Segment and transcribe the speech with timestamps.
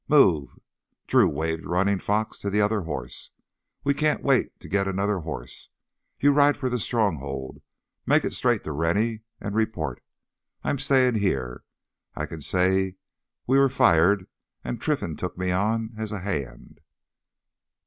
[0.07, 0.57] "Move!"
[1.05, 3.29] Drew waved Running Fox to the other horse.
[3.83, 5.69] "We can't wait to get another horse.
[6.19, 7.61] You ride for the Stronghold,
[8.07, 10.03] make it straight to Rennie and report.
[10.63, 11.65] I'm stayin' here.
[12.15, 12.95] I can say
[13.45, 14.25] we were fired
[14.63, 16.79] and Trinfan took me on as a hand."